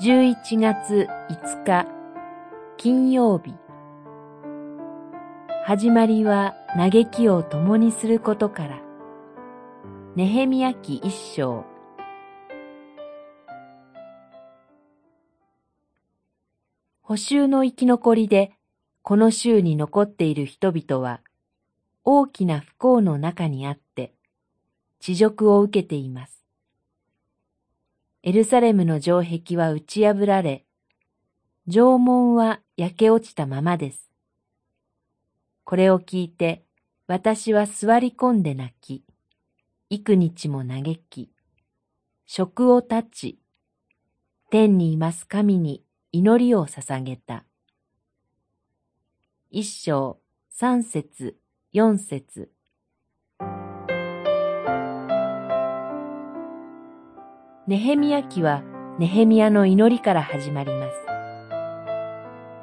[0.00, 1.86] 11月5日
[2.78, 3.54] 金曜日。
[5.66, 8.80] 始まりは嘆きを共にすることから。
[10.16, 11.66] ネヘミヤ記一章。
[17.02, 18.52] 補修の生き残りで
[19.02, 21.20] この州に残っている人々は
[22.04, 24.14] 大きな不幸の中にあって
[24.98, 26.39] 地辱を受けています。
[28.22, 30.66] エルサレムの城壁は打ち破られ、
[31.70, 34.10] 城門は焼け落ちたままです。
[35.64, 36.66] これを聞いて、
[37.06, 39.04] 私は座り込んで泣き、
[39.88, 41.30] 幾日も嘆き、
[42.26, 43.38] 食を断ち、
[44.50, 45.82] 天にいます神に
[46.12, 47.46] 祈りを捧げた。
[49.50, 50.18] 一章、
[50.50, 51.38] 三節、
[51.72, 52.50] 四節。
[57.66, 58.62] ネヘミヤ記は
[58.98, 60.90] ネヘミヤの祈りから始まりま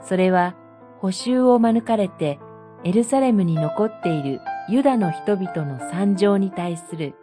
[0.02, 0.09] す。
[0.09, 0.56] それは
[1.00, 2.39] 補修を免れて
[2.84, 7.14] エルサレムに残っているユダの人々の惨状に対する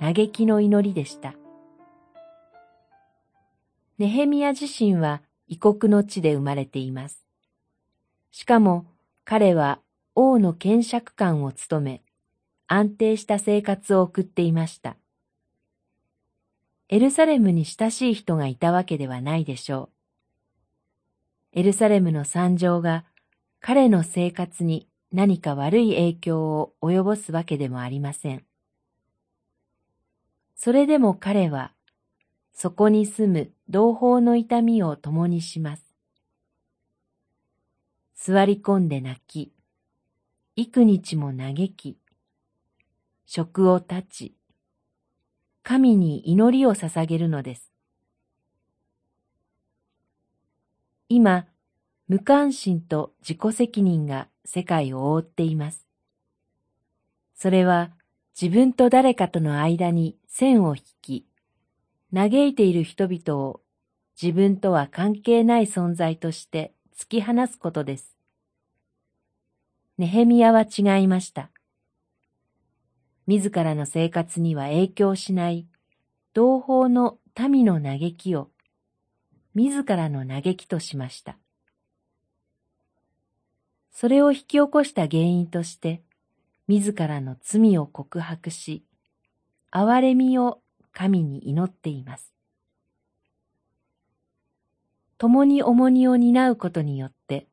[0.00, 1.34] 嘆きの祈りでした。
[3.98, 7.26] ネヘミヤ自身は異国の地で生まれています。
[8.30, 8.86] しかも
[9.24, 9.80] 彼は
[10.14, 12.02] 王の検釈官を務め、
[12.68, 14.96] 安定した生活を送っていました。
[16.88, 19.90] エルサレムに親しい人がいたわけではないでしょ
[21.54, 21.58] う。
[21.58, 23.04] エルサレムの惨状が
[23.60, 28.44] 彼の生活に何か悪い影響を及ぼすわけでもありません。
[30.54, 31.72] それでも彼は、
[32.52, 35.84] そこに住む同胞の痛みを共にします。
[38.14, 39.52] 座り込んで泣き、
[40.54, 41.98] 幾日も嘆き、
[43.26, 44.34] 食を断ち、
[45.68, 47.72] 神に祈りを捧げるのです。
[51.08, 51.46] 今、
[52.06, 55.84] 無関心と自己責任が世界を覆っています。
[57.34, 57.90] それは
[58.40, 61.26] 自分と誰かとの間に線を引き、
[62.14, 63.60] 嘆いている人々を
[64.22, 68.16] 自分とは関係ない存在として突き放すことです。
[69.98, 71.50] ネヘミヤは違いました。
[73.26, 75.66] 自らの生活には影響しない
[76.32, 78.50] 同胞の民の嘆きを
[79.54, 81.38] 自らの嘆きとしました。
[83.90, 86.02] それを引き起こした原因として、
[86.68, 88.84] 自らの罪を告白し、
[89.72, 90.60] 憐れみを
[90.92, 92.34] 神に祈っています。
[95.16, 97.46] 共に重荷を担うことによって、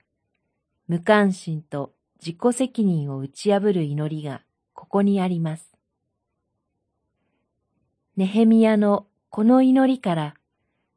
[0.89, 4.41] 無関心と自己責任を打ち破る祈りが
[4.73, 5.71] ここにあります。
[8.15, 10.35] ネヘミヤのこの祈りから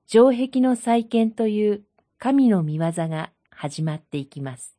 [0.06, 1.84] 城壁の再建という
[2.18, 4.75] 神の見業が始まっていきます。